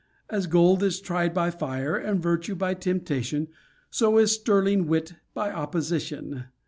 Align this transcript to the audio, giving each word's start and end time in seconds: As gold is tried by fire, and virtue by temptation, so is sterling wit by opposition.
As 0.31 0.47
gold 0.47 0.81
is 0.81 0.99
tried 0.99 1.31
by 1.31 1.51
fire, 1.51 1.95
and 1.95 2.19
virtue 2.23 2.55
by 2.55 2.73
temptation, 2.73 3.49
so 3.91 4.17
is 4.17 4.31
sterling 4.31 4.87
wit 4.87 5.13
by 5.35 5.51
opposition. 5.51 6.45